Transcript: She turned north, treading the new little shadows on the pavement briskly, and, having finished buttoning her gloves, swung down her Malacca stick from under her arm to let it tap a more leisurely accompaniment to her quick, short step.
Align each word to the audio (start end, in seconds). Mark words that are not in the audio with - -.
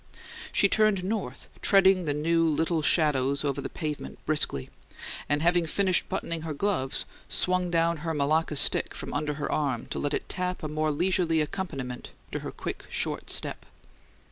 She 0.51 0.67
turned 0.67 1.03
north, 1.03 1.47
treading 1.61 2.05
the 2.05 2.13
new 2.15 2.49
little 2.49 2.81
shadows 2.81 3.45
on 3.45 3.53
the 3.53 3.69
pavement 3.69 4.17
briskly, 4.25 4.71
and, 5.29 5.43
having 5.43 5.67
finished 5.67 6.09
buttoning 6.09 6.41
her 6.41 6.55
gloves, 6.55 7.05
swung 7.29 7.69
down 7.69 7.97
her 7.97 8.15
Malacca 8.15 8.55
stick 8.55 8.95
from 8.95 9.13
under 9.13 9.35
her 9.35 9.51
arm 9.51 9.85
to 9.91 9.99
let 9.99 10.15
it 10.15 10.27
tap 10.27 10.63
a 10.63 10.67
more 10.67 10.89
leisurely 10.89 11.39
accompaniment 11.39 12.09
to 12.31 12.39
her 12.39 12.51
quick, 12.51 12.85
short 12.89 13.29
step. 13.29 13.63